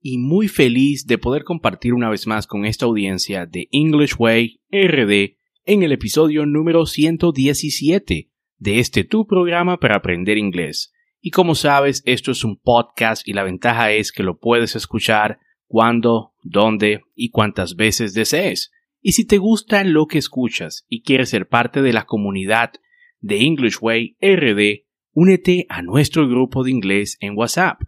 [0.00, 4.60] y muy feliz de poder compartir una vez más con esta audiencia de English Way
[4.70, 10.92] RD en el episodio número 117 de este tu programa para aprender inglés.
[11.20, 15.40] Y como sabes, esto es un podcast y la ventaja es que lo puedes escuchar
[15.66, 18.70] cuando, dónde y cuántas veces desees.
[19.00, 22.72] Y si te gusta lo que escuchas y quieres ser parte de la comunidad
[23.20, 27.80] de English Way RD, únete a nuestro grupo de inglés en WhatsApp.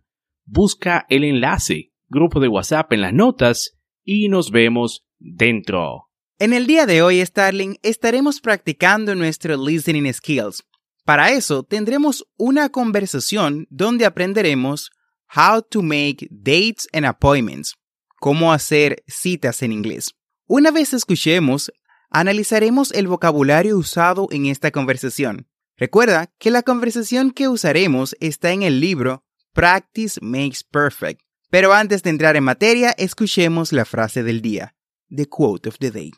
[0.44, 6.08] Busca el enlace, grupo de WhatsApp en las notas y nos vemos dentro.
[6.38, 10.64] En el día de hoy, Starling, estaremos practicando nuestro listening skills.
[11.04, 14.90] Para eso, tendremos una conversación donde aprenderemos
[15.34, 17.74] how to make dates and appointments,
[18.18, 20.12] cómo hacer citas en inglés.
[20.46, 21.72] Una vez escuchemos,
[22.10, 25.46] analizaremos el vocabulario usado en esta conversación.
[25.76, 31.20] Recuerda que la conversación que usaremos está en el libro Practice Makes Perfect.
[31.50, 34.76] Pero antes de entrar en materia, escuchemos la frase del día,
[35.08, 36.12] the quote of the day.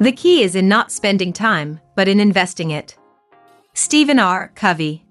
[0.00, 2.94] The key is in not spending time, but in investing it.
[3.74, 4.52] Stephen R.
[4.58, 5.04] Covey.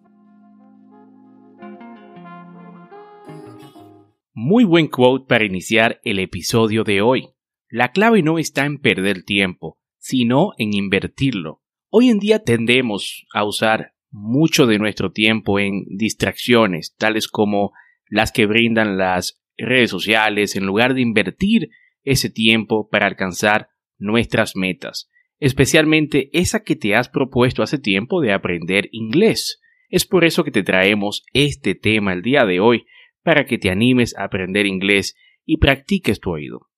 [4.34, 7.30] Muy buen quote para iniciar el episodio de hoy.
[7.70, 11.62] La clave no está en perder tiempo, sino en invertirlo.
[11.90, 17.72] Hoy en día tendemos a usar mucho de nuestro tiempo en distracciones, tales como
[18.08, 21.70] las que brindan las redes sociales, en lugar de invertir
[22.04, 28.34] ese tiempo para alcanzar nuestras metas, especialmente esa que te has propuesto hace tiempo de
[28.34, 29.62] aprender inglés.
[29.90, 32.86] Es por eso que te traemos este tema el día de hoy,
[33.24, 35.16] para que te animes a aprender inglés
[35.46, 36.70] y practiques tu oído.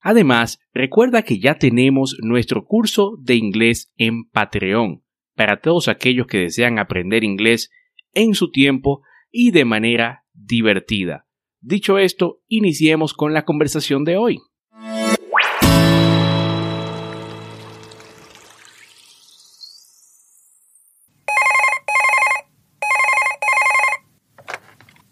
[0.00, 5.02] Además, recuerda que ya tenemos nuestro curso de inglés en Patreon
[5.34, 7.70] para todos aquellos que desean aprender inglés
[8.12, 11.26] en su tiempo y de manera divertida.
[11.60, 14.38] Dicho esto, iniciemos con la conversación de hoy.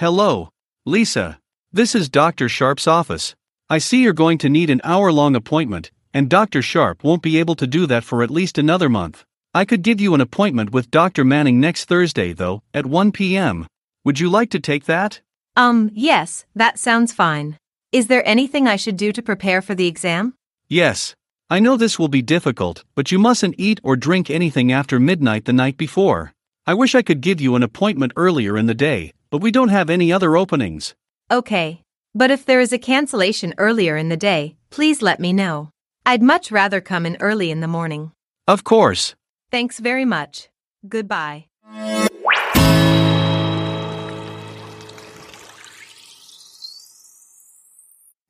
[0.01, 0.49] Hello,
[0.87, 1.39] Lisa.
[1.75, 2.49] This is Dr.
[2.49, 3.35] Sharp's office.
[3.69, 6.63] I see you're going to need an hour long appointment, and Dr.
[6.63, 9.27] Sharp won't be able to do that for at least another month.
[9.53, 11.23] I could give you an appointment with Dr.
[11.23, 13.67] Manning next Thursday, though, at 1 p.m.
[14.07, 15.21] Would you like to take that?
[15.55, 17.59] Um, yes, that sounds fine.
[17.93, 20.33] Is there anything I should do to prepare for the exam?
[20.67, 21.15] Yes.
[21.51, 25.45] I know this will be difficult, but you mustn't eat or drink anything after midnight
[25.45, 26.33] the night before.
[26.67, 29.71] I wish I could give you an appointment earlier in the day, but we don't
[29.71, 30.95] have any other openings.
[31.31, 31.83] Okay.
[32.15, 35.71] But if there is a cancellation earlier in the day, please let me know.
[36.05, 38.13] I'd much rather come in early in the morning.
[38.49, 39.15] Of course.
[39.51, 40.49] Thanks very much.
[40.89, 41.47] Goodbye.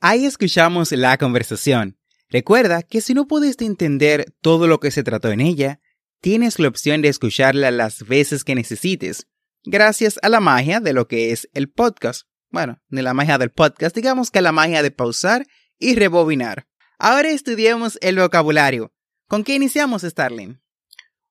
[0.02, 1.96] Ahí escuchamos la conversación.
[2.30, 5.80] Recuerda que si no pudiste entender todo lo que se trató en ella,
[6.22, 9.26] tienes la opción de escucharla las veces que necesites,
[9.64, 12.26] gracias a la magia de lo que es el podcast.
[12.50, 15.46] Bueno, ni la magia del podcast, digamos que la magia de pausar
[15.78, 16.66] y rebobinar.
[16.98, 18.92] Ahora estudiemos el vocabulario.
[19.26, 20.60] ¿Con qué iniciamos, Starling?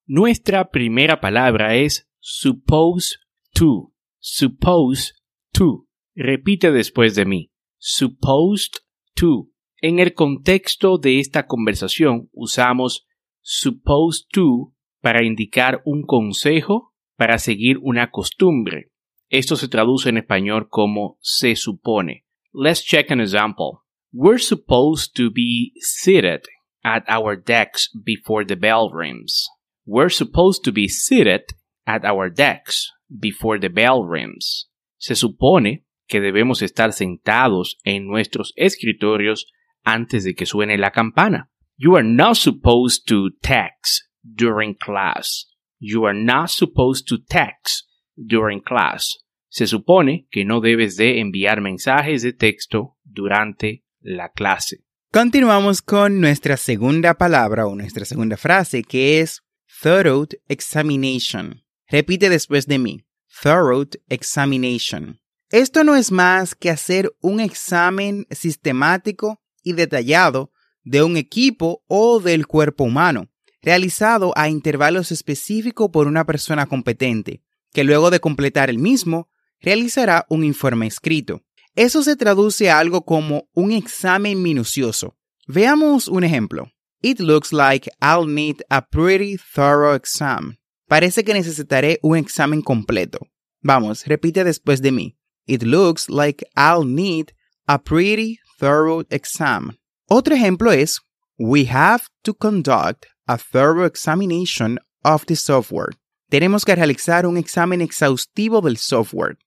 [0.05, 3.17] Nuestra primera palabra es suppose
[3.53, 3.93] to.
[4.19, 5.13] Suppose
[5.51, 5.87] to.
[6.15, 7.51] Repite después de mí.
[7.77, 8.81] Supposed
[9.15, 9.49] to.
[9.81, 13.05] En el contexto de esta conversación usamos
[13.41, 16.88] supposed to para indicar un consejo
[17.19, 18.91] para seguir una costumbre.
[19.29, 22.25] Esto se traduce en español como se supone.
[22.53, 23.81] Let's check an example.
[24.13, 26.43] We're supposed to be seated
[26.81, 29.49] at our desks before the bell rings.
[29.85, 31.41] We're supposed to be seated
[31.85, 34.69] at our desks before the bell rings.
[34.97, 39.45] Se supone que debemos estar sentados en nuestros escritorios
[39.83, 41.49] antes de que suene la campana.
[41.75, 45.48] You are not supposed to text during class.
[45.79, 49.17] You are not supposed to text during class.
[49.47, 54.83] Se supone que no debes de enviar mensajes de texto durante la clase.
[55.11, 59.41] Continuamos con nuestra segunda palabra o nuestra segunda frase que es
[59.81, 61.63] thorough examination.
[61.87, 63.05] Repite después de mí.
[63.41, 65.19] Thorough examination.
[65.49, 70.51] Esto no es más que hacer un examen sistemático y detallado
[70.83, 73.29] de un equipo o del cuerpo humano,
[73.61, 77.41] realizado a intervalos específicos por una persona competente,
[77.73, 79.29] que luego de completar el mismo,
[79.61, 81.41] realizará un informe escrito.
[81.75, 85.15] Eso se traduce a algo como un examen minucioso.
[85.47, 86.71] Veamos un ejemplo.
[87.01, 90.57] It looks like I'll need a pretty thorough exam.
[90.87, 93.19] Parece que necesitaré un examen completo.
[93.61, 95.15] Vamos, repite después de mí.
[95.45, 97.31] It looks like I'll need
[97.67, 99.77] a pretty thorough exam.
[100.07, 100.99] Otro ejemplo es
[101.37, 105.91] We have to conduct a thorough examination of the software.
[106.31, 109.37] Tenemos que realizar un examen exhaustivo del software.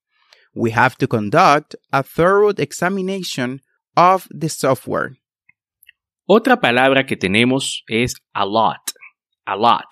[0.55, 3.61] We have to conduct a thorough examination
[3.97, 5.17] of the software.
[6.29, 8.81] Otra palabra que tenemos es a lot.
[9.45, 9.89] A lot.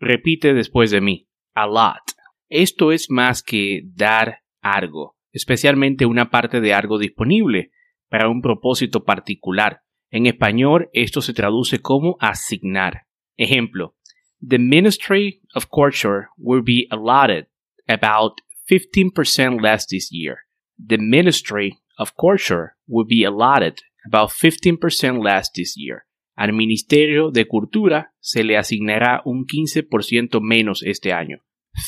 [0.00, 1.28] Repite después de mí.
[1.54, 2.00] A lot.
[2.48, 7.72] Esto es más que dar algo, especialmente una parte de algo disponible
[8.08, 9.82] para un propósito particular.
[10.10, 13.02] En español esto se traduce como asignar.
[13.38, 13.94] Ejemplo,
[14.40, 17.46] the Ministry of Culture will be allotted
[17.88, 18.40] about
[18.70, 20.38] 15% less this year.
[20.78, 26.04] The Ministry of Culture will be allotted about 15% less this year.
[26.36, 31.38] Al Ministerio de Cultura se le asignará un 15% menos este año.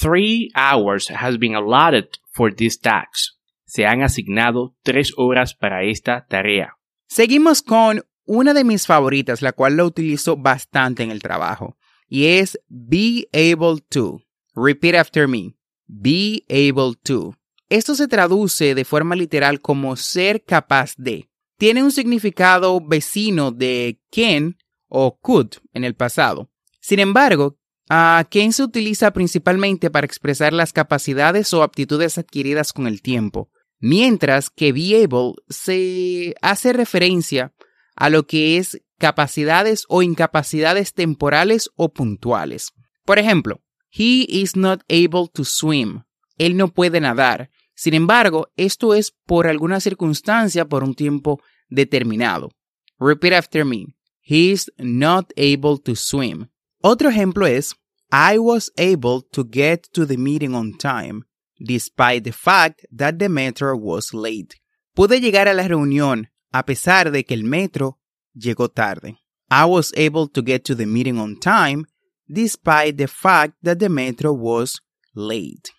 [0.01, 3.39] Three hours has been allotted for this tax.
[3.65, 6.77] Se han asignado tres horas para esta tarea.
[7.09, 11.76] Seguimos con una de mis favoritas, la cual la utilizo bastante en el trabajo,
[12.08, 14.20] y es be able to.
[14.55, 15.56] Repeat after me.
[15.87, 17.34] Be able to.
[17.69, 21.31] Esto se traduce de forma literal como ser capaz de.
[21.58, 24.56] Tiene un significado vecino de can
[24.88, 26.50] o could en el pasado.
[26.81, 27.58] Sin embargo,
[27.88, 33.50] a can se utiliza principalmente para expresar las capacidades o aptitudes adquiridas con el tiempo,
[33.78, 37.52] mientras que be able se hace referencia
[37.97, 42.73] a lo que es capacidades o incapacidades temporales o puntuales.
[43.05, 43.61] Por ejemplo,
[43.91, 46.05] he is not able to swim.
[46.38, 47.50] Él no puede nadar.
[47.75, 52.50] Sin embargo, esto es por alguna circunstancia por un tiempo determinado.
[52.99, 53.87] Repeat after me.
[54.23, 56.49] He is not able to swim.
[56.83, 57.75] Otro ejemplo es
[58.11, 61.23] I was able to get to the meeting on time,
[61.59, 64.57] despite the fact that the metro was late.
[64.95, 67.99] Pude llegar a la reunión a pesar de que el metro
[68.35, 69.19] llegó tarde.
[69.50, 71.85] I was able to get to the meeting on time
[72.29, 74.81] despite the fact that the metro was
[75.15, 75.71] late.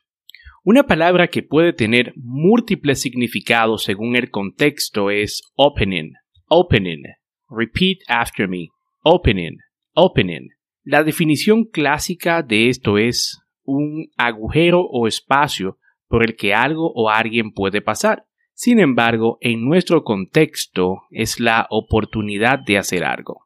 [0.63, 6.11] Una palabra que puede tener múltiples significados según el contexto es opening.
[6.49, 7.03] Opening.
[7.49, 8.67] Repeat after me.
[9.03, 9.57] Opening.
[9.93, 10.49] Opening.
[10.83, 17.09] La definición clásica de esto es un agujero o espacio por el que algo o
[17.09, 18.25] alguien puede pasar.
[18.57, 23.45] Sin embargo, en nuestro contexto es la oportunidad de hacer algo.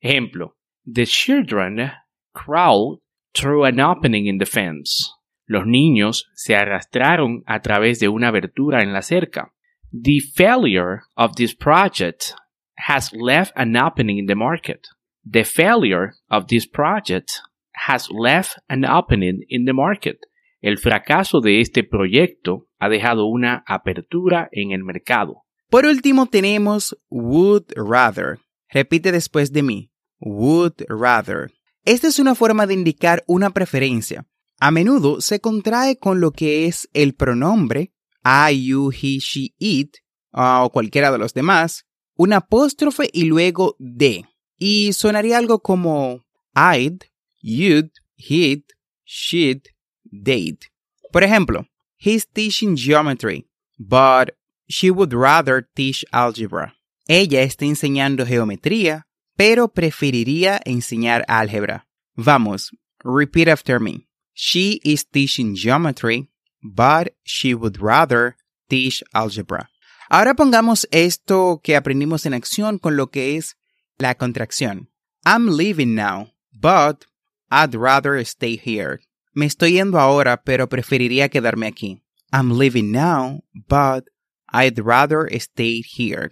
[0.00, 1.90] Ejemplo, the children
[2.34, 3.00] crawled
[3.32, 5.10] through an opening in the fence.
[5.46, 9.54] Los niños se arrastraron a través de una abertura en la cerca.
[9.90, 12.34] The failure of this project
[12.76, 14.88] has left an opening in the market.
[15.24, 17.40] The failure of this project
[17.86, 20.18] has left an opening in the market.
[20.64, 25.42] El fracaso de este proyecto ha dejado una apertura en el mercado.
[25.68, 28.38] Por último tenemos would rather.
[28.70, 29.90] Repite después de mí.
[30.20, 31.52] Would rather.
[31.84, 34.26] Esta es una forma de indicar una preferencia.
[34.58, 37.92] A menudo se contrae con lo que es el pronombre
[38.24, 39.96] I, you, he, she, it
[40.32, 44.24] o cualquiera de los demás, un apóstrofe y luego de.
[44.56, 47.02] Y sonaría algo como I'd,
[47.42, 48.64] you'd, he'd,
[49.04, 49.73] she'd,
[50.22, 50.66] they'd.
[51.12, 51.66] Por ejemplo,
[51.96, 53.46] he's teaching geometry,
[53.78, 54.36] but
[54.68, 56.74] she would rather teach algebra.
[57.08, 59.06] Ella está enseñando geometría,
[59.36, 61.86] pero preferiría enseñar álgebra.
[62.16, 62.70] Vamos,
[63.04, 64.06] repeat after me.
[64.32, 66.28] She is teaching geometry,
[66.62, 68.36] but she would rather
[68.68, 69.68] teach algebra.
[70.10, 73.56] Ahora pongamos esto que aprendimos en acción con lo que es
[73.98, 74.88] la contracción.
[75.26, 77.06] I'm leaving now, but
[77.50, 79.00] I'd rather stay here.
[79.36, 82.04] Me estoy yendo ahora, pero preferiría quedarme aquí.
[82.32, 84.04] I'm leaving now, but
[84.52, 86.30] I'd rather stay here.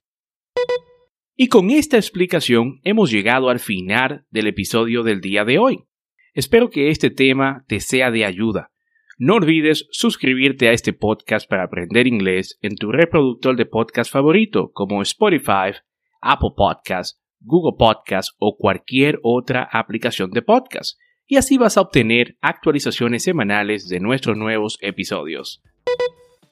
[1.35, 5.85] Y con esta explicación hemos llegado al final del episodio del día de hoy.
[6.33, 8.71] Espero que este tema te sea de ayuda.
[9.19, 14.71] No olvides suscribirte a este podcast para aprender inglés en tu reproductor de podcast favorito
[14.73, 15.73] como Spotify,
[16.21, 21.01] Apple Podcasts, Google Podcasts o cualquier otra aplicación de podcast.
[21.27, 25.63] Y así vas a obtener actualizaciones semanales de nuestros nuevos episodios.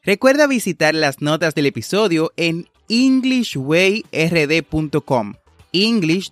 [0.02, 5.34] Recuerda visitar las notas del episodio en englishwayrd.com.
[5.72, 6.30] English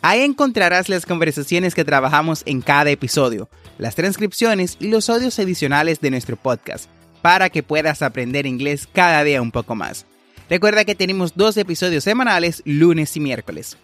[0.00, 6.00] Ahí encontrarás las conversaciones que trabajamos en cada episodio, las transcripciones y los audios adicionales
[6.00, 6.88] de nuestro podcast,
[7.22, 10.06] para que puedas aprender inglés cada día un poco más.
[10.50, 13.76] Recuerda que tenemos dos episodios semanales, lunes y miércoles.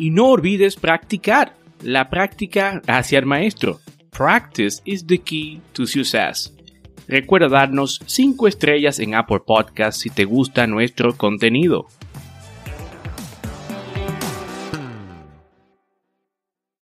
[0.00, 1.54] Y no olvides practicar.
[1.82, 3.80] La práctica hacia el maestro.
[4.08, 6.54] Practice is the key to success.
[7.06, 11.86] Recuerda darnos 5 estrellas en Apple Podcast si te gusta nuestro contenido.